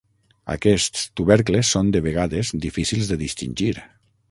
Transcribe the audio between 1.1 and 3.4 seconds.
tubercles són de vegades difícils de